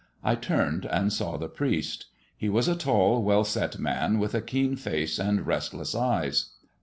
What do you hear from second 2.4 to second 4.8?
was a tall, well set man, with a keen